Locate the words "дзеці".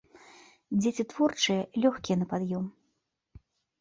0.79-1.03